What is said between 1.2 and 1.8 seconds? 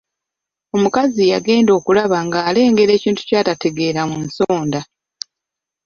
yagenda